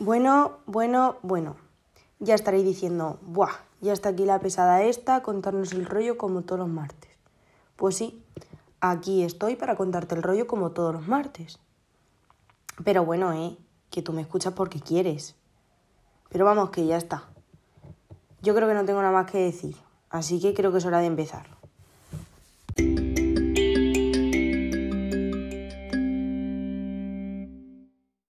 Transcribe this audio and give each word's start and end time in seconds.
Bueno, 0.00 0.58
bueno, 0.66 1.16
bueno. 1.22 1.56
Ya 2.20 2.36
estaréis 2.36 2.64
diciendo, 2.64 3.18
¡buah! 3.22 3.50
Ya 3.80 3.92
está 3.92 4.10
aquí 4.10 4.24
la 4.24 4.38
pesada 4.38 4.84
esta, 4.84 5.24
contarnos 5.24 5.72
el 5.72 5.86
rollo 5.86 6.16
como 6.16 6.42
todos 6.42 6.60
los 6.60 6.68
martes. 6.68 7.10
Pues 7.74 7.96
sí, 7.96 8.24
aquí 8.80 9.24
estoy 9.24 9.56
para 9.56 9.74
contarte 9.74 10.14
el 10.14 10.22
rollo 10.22 10.46
como 10.46 10.70
todos 10.70 10.94
los 10.94 11.08
martes. 11.08 11.58
Pero 12.84 13.04
bueno, 13.04 13.32
eh, 13.32 13.58
que 13.90 14.00
tú 14.00 14.12
me 14.12 14.22
escuchas 14.22 14.52
porque 14.52 14.78
quieres. 14.78 15.34
Pero 16.28 16.44
vamos, 16.44 16.70
que 16.70 16.86
ya 16.86 16.96
está. 16.96 17.24
Yo 18.40 18.54
creo 18.54 18.68
que 18.68 18.74
no 18.74 18.84
tengo 18.84 19.02
nada 19.02 19.12
más 19.12 19.28
que 19.28 19.38
decir, 19.38 19.74
así 20.10 20.38
que 20.38 20.54
creo 20.54 20.70
que 20.70 20.78
es 20.78 20.84
hora 20.84 21.00
de 21.00 21.06
empezar. 21.06 21.57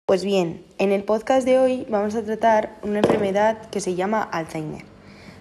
Pues 0.09 0.25
bien, 0.25 0.65
en 0.79 0.91
el 0.91 1.03
podcast 1.03 1.45
de 1.45 1.59
hoy 1.59 1.85
vamos 1.87 2.15
a 2.15 2.23
tratar 2.23 2.79
una 2.81 2.97
enfermedad 2.97 3.69
que 3.69 3.79
se 3.79 3.93
llama 3.93 4.23
Alzheimer. 4.23 4.81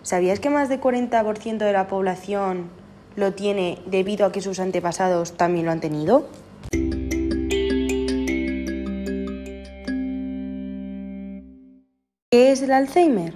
¿Sabías 0.03 0.41
que 0.41 0.51
más 0.51 0.69
del 0.69 0.79
40% 0.79 1.57
de 1.57 1.73
la 1.73 1.89
población 1.89 2.69
lo 3.17 3.33
tiene 3.33 3.79
debido 3.87 4.27
a 4.27 4.31
que 4.31 4.43
sus 4.43 4.61
antepasados 4.61 5.39
también 5.39 5.65
lo 5.65 5.73
han 5.73 5.81
tenido? 5.81 6.29
¿Qué 12.31 12.53
es 12.53 12.61
el 12.61 12.73
Alzheimer? 12.73 13.33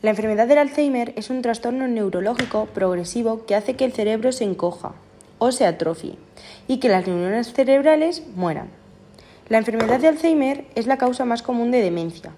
La 0.00 0.10
enfermedad 0.10 0.46
del 0.46 0.58
Alzheimer 0.58 1.12
es 1.16 1.28
un 1.28 1.42
trastorno 1.42 1.88
neurológico 1.88 2.66
progresivo 2.66 3.46
que 3.46 3.56
hace 3.56 3.74
que 3.74 3.84
el 3.84 3.92
cerebro 3.92 4.30
se 4.30 4.44
encoja 4.44 4.92
o 5.40 5.50
se 5.50 5.66
atrofie 5.66 6.18
y 6.68 6.78
que 6.78 6.88
las 6.88 7.08
neuronas 7.08 7.52
cerebrales 7.52 8.22
mueran. 8.36 8.81
La 9.48 9.58
enfermedad 9.58 9.98
de 10.00 10.08
Alzheimer 10.08 10.64
es 10.76 10.86
la 10.86 10.98
causa 10.98 11.24
más 11.24 11.42
común 11.42 11.72
de 11.72 11.82
demencia, 11.82 12.30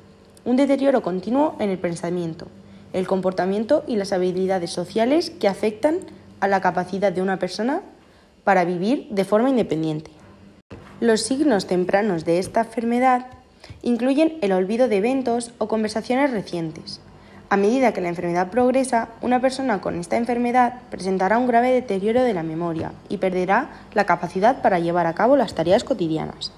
un 0.45 0.57
deterioro 0.57 1.03
continuo 1.03 1.55
en 1.61 1.69
el 1.69 1.79
pensamiento, 1.79 2.47
el 2.93 3.07
comportamiento 3.07 3.85
y 3.87 3.97
las 3.97 4.13
habilidades 4.13 4.71
sociales 4.71 5.31
que 5.31 5.47
afectan 5.47 5.99
a 6.41 6.49
la 6.49 6.63
capacidad 6.63 7.13
de 7.13 7.23
una 7.23 7.39
persona 7.39 7.83
para 8.43 8.65
vivir 8.65 9.09
de 9.11 9.25
forma 9.25 9.51
independiente. 9.51 10.11
Los 11.01 11.21
signos 11.21 11.67
tempranos 11.67 12.25
de 12.25 12.39
esta 12.39 12.63
enfermedad 12.63 13.27
incluyen 13.83 14.39
el 14.41 14.53
olvido 14.53 14.89
de 14.89 14.97
eventos 14.97 15.53
o 15.59 15.69
conversaciones 15.69 16.31
recientes. 16.31 17.01
A 17.51 17.59
medida 17.59 17.93
que 17.93 18.01
la 18.01 18.09
enfermedad 18.09 18.51
progresa, 18.51 19.11
una 19.21 19.41
persona 19.41 19.81
con 19.81 20.01
esta 20.01 20.17
enfermedad 20.17 20.81
presentará 20.91 21.39
un 21.39 21.47
grave 21.47 21.71
deterioro 21.71 22.23
de 22.23 22.35
la 22.35 22.43
memoria 22.43 22.93
y 23.11 23.19
perderá 23.19 23.71
la 23.93 24.07
capacidad 24.07 24.63
para 24.63 24.79
llevar 24.79 25.07
a 25.07 25.15
cabo 25.15 25.37
las 25.37 25.55
tareas 25.55 25.85
cotidianas. 25.85 26.53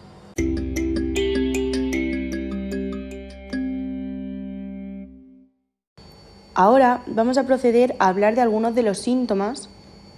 Ahora 6.58 7.02
vamos 7.06 7.36
a 7.36 7.42
proceder 7.42 7.94
a 7.98 8.08
hablar 8.08 8.34
de 8.34 8.40
algunos 8.40 8.74
de 8.74 8.82
los 8.82 8.98
síntomas 8.98 9.68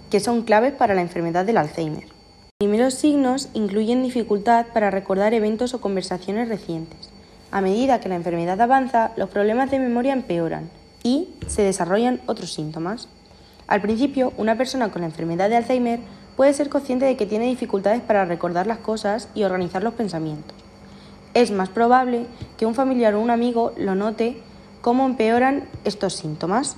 que 0.09 0.21
son 0.21 0.43
claves 0.43 0.71
para 0.71 0.95
la 0.95 1.01
enfermedad 1.01 1.43
del 1.43 1.57
Alzheimer. 1.57 2.05
Los 2.05 2.51
primeros 2.59 2.93
signos 2.93 3.49
incluyen 3.53 4.03
dificultad 4.03 4.67
para 4.67 4.89
recordar 4.89 5.33
eventos 5.33 5.73
o 5.73 5.81
conversaciones 5.81 6.47
recientes. 6.47 7.09
A 7.51 7.59
medida 7.59 7.99
que 7.99 8.07
la 8.07 8.15
enfermedad 8.15 8.61
avanza, 8.61 9.11
los 9.17 9.29
problemas 9.29 9.69
de 9.69 9.79
memoria 9.79 10.13
empeoran 10.13 10.69
y 11.03 11.27
se 11.47 11.63
desarrollan 11.63 12.21
otros 12.25 12.53
síntomas. 12.53 13.09
Al 13.67 13.81
principio, 13.81 14.31
una 14.37 14.55
persona 14.55 14.93
con 14.93 15.01
la 15.01 15.09
enfermedad 15.09 15.49
de 15.49 15.57
Alzheimer 15.57 15.99
puede 16.37 16.53
ser 16.53 16.69
consciente 16.69 17.03
de 17.03 17.17
que 17.17 17.25
tiene 17.25 17.47
dificultades 17.47 17.99
para 17.99 18.23
recordar 18.23 18.65
las 18.65 18.77
cosas 18.77 19.27
y 19.35 19.43
organizar 19.43 19.83
los 19.83 19.93
pensamientos. 19.93 20.55
Es 21.33 21.51
más 21.51 21.67
probable 21.67 22.27
que 22.57 22.65
un 22.65 22.75
familiar 22.75 23.13
o 23.15 23.19
un 23.19 23.29
amigo 23.29 23.73
lo 23.75 23.93
note 23.93 24.41
¿Cómo 24.81 25.05
empeoran 25.05 25.67
estos 25.83 26.13
síntomas? 26.13 26.77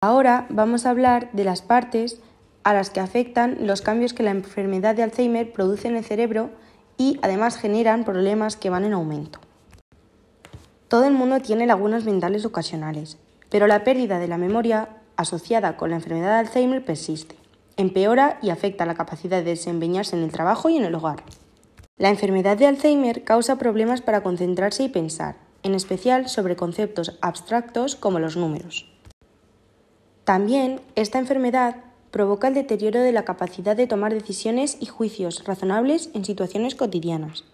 Ahora 0.00 0.46
vamos 0.50 0.84
a 0.84 0.90
hablar 0.90 1.30
de 1.32 1.44
las 1.44 1.62
partes 1.62 2.20
a 2.64 2.74
las 2.74 2.90
que 2.90 2.98
afectan 2.98 3.58
los 3.60 3.82
cambios 3.82 4.14
que 4.14 4.24
la 4.24 4.32
enfermedad 4.32 4.96
de 4.96 5.04
Alzheimer 5.04 5.52
produce 5.52 5.86
en 5.86 5.96
el 5.96 6.04
cerebro 6.04 6.50
y 6.98 7.20
además 7.22 7.56
generan 7.56 8.04
problemas 8.04 8.56
que 8.56 8.70
van 8.70 8.84
en 8.84 8.92
aumento. 8.92 9.38
Todo 10.88 11.04
el 11.04 11.14
mundo 11.14 11.40
tiene 11.40 11.66
lagunas 11.66 12.04
mentales 12.04 12.44
ocasionales, 12.44 13.18
pero 13.48 13.68
la 13.68 13.84
pérdida 13.84 14.18
de 14.18 14.28
la 14.28 14.38
memoria 14.38 14.88
asociada 15.16 15.76
con 15.76 15.90
la 15.90 15.96
enfermedad 15.96 16.32
de 16.32 16.48
Alzheimer 16.48 16.84
persiste, 16.84 17.36
empeora 17.76 18.38
y 18.42 18.50
afecta 18.50 18.86
la 18.86 18.94
capacidad 18.94 19.38
de 19.38 19.50
desempeñarse 19.50 20.16
en 20.16 20.24
el 20.24 20.32
trabajo 20.32 20.68
y 20.68 20.76
en 20.76 20.84
el 20.84 20.94
hogar. 20.96 21.22
La 21.98 22.10
enfermedad 22.10 22.58
de 22.58 22.66
Alzheimer 22.66 23.24
causa 23.24 23.56
problemas 23.56 24.02
para 24.02 24.22
concentrarse 24.22 24.82
y 24.82 24.90
pensar, 24.90 25.36
en 25.62 25.74
especial 25.74 26.28
sobre 26.28 26.54
conceptos 26.54 27.16
abstractos 27.22 27.96
como 27.96 28.18
los 28.18 28.36
números. 28.36 28.86
También 30.24 30.82
esta 30.94 31.18
enfermedad 31.18 31.76
provoca 32.10 32.48
el 32.48 32.54
deterioro 32.54 33.00
de 33.00 33.12
la 33.12 33.24
capacidad 33.24 33.74
de 33.74 33.86
tomar 33.86 34.12
decisiones 34.12 34.76
y 34.78 34.86
juicios 34.86 35.44
razonables 35.44 36.10
en 36.12 36.26
situaciones 36.26 36.74
cotidianas. 36.74 37.44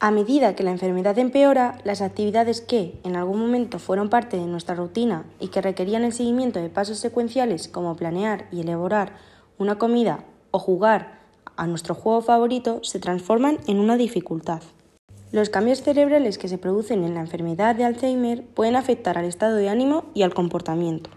A 0.00 0.10
medida 0.10 0.54
que 0.54 0.62
la 0.62 0.70
enfermedad 0.70 1.18
empeora, 1.18 1.78
las 1.84 2.02
actividades 2.02 2.60
que 2.60 3.00
en 3.04 3.16
algún 3.16 3.40
momento 3.40 3.78
fueron 3.78 4.10
parte 4.10 4.36
de 4.36 4.46
nuestra 4.46 4.74
rutina 4.74 5.24
y 5.40 5.48
que 5.48 5.62
requerían 5.62 6.04
el 6.04 6.12
seguimiento 6.12 6.60
de 6.60 6.68
pasos 6.68 6.98
secuenciales 6.98 7.68
como 7.68 7.96
planear 7.96 8.48
y 8.52 8.60
elaborar 8.60 9.14
una 9.56 9.78
comida 9.78 10.24
o 10.50 10.58
jugar 10.58 11.17
a 11.58 11.66
nuestro 11.66 11.94
juego 11.94 12.22
favorito 12.22 12.80
se 12.82 13.00
transforman 13.00 13.58
en 13.66 13.80
una 13.80 13.96
dificultad. 13.96 14.62
Los 15.32 15.50
cambios 15.50 15.82
cerebrales 15.82 16.38
que 16.38 16.48
se 16.48 16.56
producen 16.56 17.04
en 17.04 17.12
la 17.14 17.20
enfermedad 17.20 17.74
de 17.74 17.84
Alzheimer 17.84 18.44
pueden 18.44 18.76
afectar 18.76 19.18
al 19.18 19.26
estado 19.26 19.56
de 19.56 19.68
ánimo 19.68 20.04
y 20.14 20.22
al 20.22 20.32
comportamiento. 20.32 21.10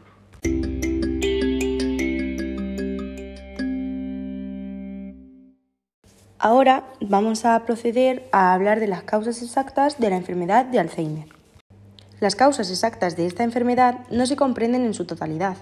Ahora 6.40 6.88
vamos 7.00 7.46
a 7.46 7.64
proceder 7.66 8.28
a 8.32 8.54
hablar 8.54 8.80
de 8.80 8.88
las 8.88 9.04
causas 9.04 9.44
exactas 9.44 10.00
de 10.00 10.10
la 10.10 10.18
enfermedad 10.18 10.66
de 10.66 10.80
Alzheimer. 10.80 11.28
Las 12.20 12.36
causas 12.36 12.72
exactas 12.72 13.16
de 13.16 13.28
esta 13.28 13.44
enfermedad 13.44 14.00
no 14.10 14.26
se 14.26 14.36
comprenden 14.36 14.86
en 14.86 14.96
su 14.96 15.06
totalidad, 15.06 15.56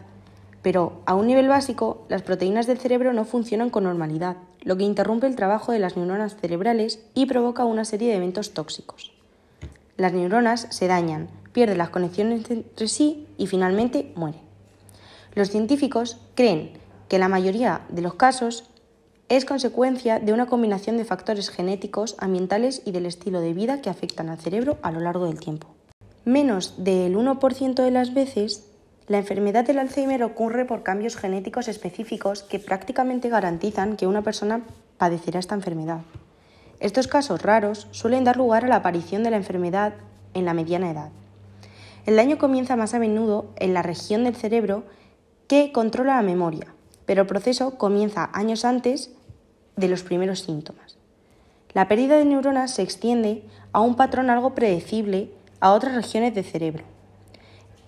pero 0.62 1.02
a 1.06 1.16
un 1.16 1.28
nivel 1.28 1.48
básico, 1.48 2.06
las 2.10 2.22
proteínas 2.22 2.68
del 2.68 2.80
cerebro 2.80 3.14
no 3.14 3.26
funcionan 3.26 3.70
con 3.70 3.86
normalidad, 3.86 4.38
lo 4.62 4.78
que 4.78 4.84
interrumpe 4.84 5.28
el 5.28 5.36
trabajo 5.36 5.72
de 5.72 5.80
las 5.80 5.96
neuronas 5.96 6.36
cerebrales 6.36 7.00
y 7.14 7.26
provoca 7.26 7.66
una 7.66 7.86
serie 7.86 8.10
de 8.10 8.18
eventos 8.18 8.54
tóxicos. 8.54 9.14
Las 9.98 10.14
neuronas 10.14 10.68
se 10.70 10.88
dañan, 10.88 11.30
pierden 11.52 11.78
las 11.78 11.90
conexiones 11.90 12.50
entre 12.50 12.88
sí 12.88 13.28
y 13.38 13.48
finalmente 13.48 14.12
mueren. 14.16 14.42
Los 15.36 15.50
científicos 15.50 16.18
creen 16.36 16.74
que 17.08 17.20
la 17.20 17.30
mayoría 17.30 17.82
de 17.90 18.02
los 18.02 18.16
casos 18.16 18.70
es 19.30 19.46
consecuencia 19.46 20.20
de 20.20 20.34
una 20.34 20.48
combinación 20.48 20.98
de 20.98 21.06
factores 21.06 21.50
genéticos, 21.50 22.16
ambientales 22.20 22.82
y 22.86 22.92
del 22.92 23.06
estilo 23.06 23.42
de 23.42 23.54
vida 23.54 23.82
que 23.82 23.90
afectan 23.90 24.30
al 24.30 24.40
cerebro 24.40 24.78
a 24.82 24.92
lo 24.92 25.00
largo 25.00 25.26
del 25.26 25.40
tiempo. 25.40 25.68
Menos 26.26 26.84
del 26.84 27.16
1% 27.16 27.84
de 27.84 27.92
las 27.92 28.14
veces 28.14 28.69
la 29.10 29.18
enfermedad 29.18 29.66
del 29.66 29.80
Alzheimer 29.80 30.24
ocurre 30.24 30.66
por 30.66 30.84
cambios 30.84 31.18
genéticos 31.18 31.68
específicos 31.68 32.44
que 32.44 32.60
prácticamente 32.60 33.28
garantizan 33.28 33.98
que 33.98 34.06
una 34.06 34.22
persona 34.22 34.62
padecerá 34.98 35.40
esta 35.40 35.56
enfermedad. 35.56 36.02
Estos 36.80 37.08
casos 37.08 37.42
raros 37.42 37.88
suelen 37.90 38.24
dar 38.24 38.38
lugar 38.38 38.66
a 38.66 38.68
la 38.68 38.78
aparición 38.78 39.24
de 39.24 39.32
la 39.32 39.38
enfermedad 39.38 39.96
en 40.36 40.46
la 40.46 40.54
mediana 40.54 40.92
edad. 40.92 41.10
El 42.06 42.18
daño 42.18 42.38
comienza 42.38 42.76
más 42.76 42.94
a 42.94 43.00
menudo 43.00 43.48
en 43.56 43.74
la 43.74 43.82
región 43.82 44.26
del 44.26 44.36
cerebro 44.36 44.84
que 45.48 45.72
controla 45.72 46.18
la 46.18 46.22
memoria, 46.22 46.68
pero 47.08 47.24
el 47.24 47.28
proceso 47.28 47.80
comienza 47.80 48.30
años 48.32 48.64
antes 48.64 49.10
de 49.76 49.88
los 49.88 50.04
primeros 50.04 50.42
síntomas. 50.42 50.98
La 51.74 51.88
pérdida 51.88 52.16
de 52.18 52.26
neuronas 52.26 52.76
se 52.76 52.84
extiende 52.84 53.44
a 53.72 53.82
un 53.82 53.96
patrón 53.96 54.30
algo 54.30 54.54
predecible 54.54 55.32
a 55.62 55.72
otras 55.72 55.96
regiones 55.96 56.36
del 56.36 56.46
cerebro. 56.46 56.99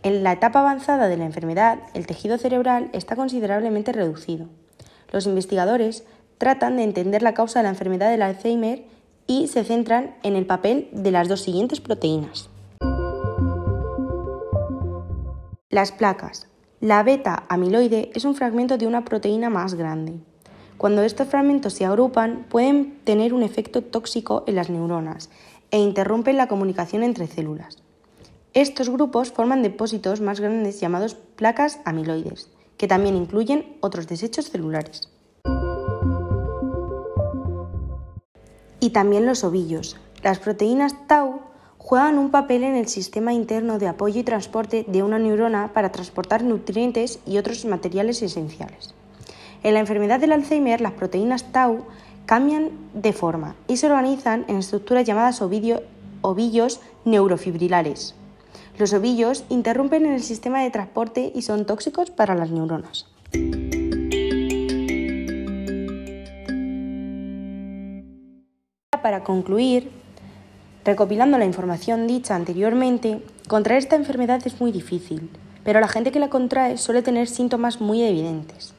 En 0.04 0.24
la 0.24 0.32
etapa 0.32 0.62
avanzada 0.62 1.08
de 1.08 1.18
la 1.18 1.26
enfermedad, 1.26 1.78
el 1.94 2.08
tejido 2.08 2.40
cerebral 2.40 2.90
está 2.92 3.16
considerablemente 3.16 3.92
reducido. 3.92 4.48
Los 5.12 5.28
investigadores 5.28 6.04
tratan 6.40 6.78
de 6.78 6.84
entender 6.84 7.22
la 7.22 7.36
causa 7.36 7.60
de 7.60 7.64
la 7.64 7.70
enfermedad 7.70 8.10
del 8.10 8.24
Alzheimer 8.24 8.84
y 9.28 9.48
se 9.48 9.64
centran 9.64 10.16
en 10.24 10.36
el 10.36 10.48
papel 10.48 10.90
de 10.92 11.12
las 11.12 11.28
dos 11.28 11.42
siguientes 11.42 11.82
proteínas. 11.82 12.50
Las 15.70 15.92
placas. 15.92 16.48
La 16.80 17.04
beta 17.04 17.44
amiloide 17.48 18.10
es 18.16 18.26
un 18.26 18.34
fragmento 18.34 18.80
de 18.80 18.88
una 18.88 19.06
proteína 19.06 19.52
más 19.52 19.76
grande. 19.76 20.16
Cuando 20.78 21.04
estos 21.04 21.28
fragmentos 21.28 21.74
se 21.74 21.86
agrupan, 21.86 22.48
pueden 22.50 22.98
tener 23.04 23.36
un 23.36 23.44
efecto 23.44 23.84
tóxico 23.84 24.44
en 24.48 24.56
las 24.56 24.72
neuronas 24.72 25.30
e 25.70 25.78
interrumpen 25.78 26.38
la 26.38 26.48
comunicación 26.48 27.04
entre 27.04 27.28
células. 27.28 27.78
Estos 28.54 28.90
grupos 28.90 29.32
forman 29.32 29.64
depósitos 29.64 30.22
más 30.22 30.40
grandes 30.40 30.80
llamados 30.80 31.16
placas 31.16 31.80
amiloides, 31.86 32.50
que 32.78 32.88
también 32.88 33.16
incluyen 33.16 33.78
otros 33.82 34.08
desechos 34.08 34.50
celulares. 34.50 35.12
y 38.82 38.90
también 38.90 39.26
los 39.26 39.46
ovillos. 39.46 39.96
Las 40.22 40.40
proteínas 40.40 41.08
tau 41.08 41.40
juegan 41.78 42.18
un 42.18 42.32
papel 42.32 42.64
en 42.64 42.76
el 42.76 42.88
sistema 42.88 43.32
interno 43.32 43.80
de 43.80 43.88
apoyo 43.88 44.20
y 44.20 44.24
transporte 44.24 44.86
de 44.88 45.04
una 45.04 45.20
neurona 45.20 45.72
para 45.74 45.92
transportar 45.92 46.44
nutrientes 46.44 47.20
y 47.26 47.38
otros 47.38 47.64
materiales 47.64 48.22
esenciales. 48.22 48.94
En 49.64 49.76
la 49.76 49.80
enfermedad 49.80 50.20
del 50.20 50.34
Alzheimer, 50.34 50.82
las 50.82 50.94
proteínas 50.94 51.52
tau 51.54 51.86
cambian 52.26 52.72
de 52.94 53.14
forma 53.14 53.56
y 53.68 53.78
se 53.78 53.86
organizan 53.86 54.46
en 54.48 54.58
estructuras 54.58 55.06
llamadas 55.06 55.42
ovillos 55.42 56.82
neurofibrilares. 57.06 58.16
Los 58.78 58.94
ovillos 58.94 59.44
interrumpen 59.50 60.06
en 60.06 60.14
el 60.14 60.24
sistema 60.24 60.62
de 60.64 60.72
transporte 60.72 61.32
y 61.36 61.42
son 61.42 61.66
tóxicos 61.66 62.10
para 62.10 62.36
las 62.36 62.52
neuronas. 62.52 63.08
Para 69.02 69.24
concluir, 69.24 69.92
recopilando 70.86 71.38
la 71.38 71.46
información 71.46 72.08
dicha 72.08 72.36
anteriormente, 72.36 73.24
contraer 73.48 73.80
esta 73.80 73.96
enfermedad 73.96 74.42
es 74.46 74.62
muy 74.62 74.72
difícil, 74.72 75.30
pero 75.64 75.80
la 75.80 75.88
gente 75.88 76.12
que 76.12 76.20
la 76.20 76.30
contrae 76.30 76.78
suele 76.78 77.02
tener 77.02 77.28
síntomas 77.28 77.82
muy 77.82 78.04
evidentes. 78.04 78.74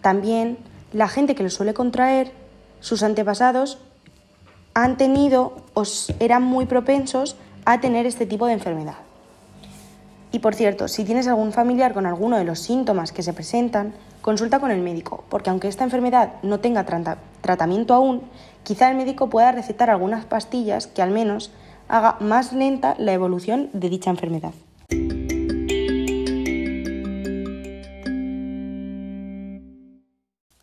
También 0.00 0.58
la 0.92 1.08
gente 1.08 1.34
que 1.34 1.42
lo 1.42 1.50
suele 1.50 1.74
contraer, 1.74 2.32
sus 2.80 3.02
antepasados 3.02 3.78
han 4.74 4.96
tenido 4.96 5.56
o 5.74 5.84
eran 6.20 6.42
muy 6.42 6.66
propensos 6.66 7.36
a 7.66 7.80
tener 7.80 8.06
este 8.06 8.24
tipo 8.24 8.46
de 8.46 8.54
enfermedad. 8.54 8.96
Y 10.32 10.38
por 10.38 10.54
cierto, 10.54 10.88
si 10.88 11.04
tienes 11.04 11.26
algún 11.26 11.52
familiar 11.52 11.92
con 11.92 12.06
alguno 12.06 12.38
de 12.38 12.44
los 12.44 12.60
síntomas 12.60 13.12
que 13.12 13.22
se 13.22 13.32
presentan, 13.32 13.92
consulta 14.22 14.60
con 14.60 14.70
el 14.70 14.80
médico, 14.80 15.24
porque 15.28 15.50
aunque 15.50 15.68
esta 15.68 15.84
enfermedad 15.84 16.34
no 16.42 16.60
tenga 16.60 16.86
tratamiento 17.42 17.94
aún, 17.94 18.22
quizá 18.62 18.88
el 18.90 18.96
médico 18.96 19.28
pueda 19.28 19.52
recetar 19.52 19.90
algunas 19.90 20.24
pastillas 20.24 20.86
que 20.86 21.02
al 21.02 21.10
menos 21.10 21.50
haga 21.88 22.16
más 22.20 22.52
lenta 22.52 22.94
la 22.98 23.12
evolución 23.12 23.68
de 23.72 23.90
dicha 23.90 24.10
enfermedad. 24.10 24.52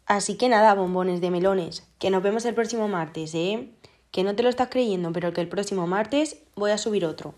Así 0.05 0.37
que 0.37 0.47
nada, 0.47 0.73
bombones 0.75 1.21
de 1.21 1.31
melones, 1.31 1.83
que 1.99 2.11
nos 2.11 2.21
vemos 2.21 2.45
el 2.45 2.53
próximo 2.53 2.87
martes, 2.87 3.33
¿eh? 3.33 3.71
Que 4.13 4.23
no 4.23 4.35
te 4.35 4.43
lo 4.43 4.49
estás 4.49 4.69
creyendo, 4.69 5.11
pero 5.11 5.33
que 5.33 5.41
el 5.41 5.49
próximo 5.49 5.87
martes 5.87 6.37
voy 6.55 6.69
a 6.69 6.77
subir 6.77 7.03
otro. 7.03 7.33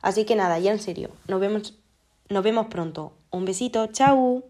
Así 0.00 0.24
que 0.24 0.34
nada, 0.34 0.58
ya 0.58 0.72
en 0.72 0.80
serio, 0.80 1.10
nos 1.28 1.40
vemos, 1.40 1.74
nos 2.30 2.42
vemos 2.42 2.68
pronto. 2.68 3.12
Un 3.30 3.44
besito, 3.44 3.86
chao. 3.88 4.42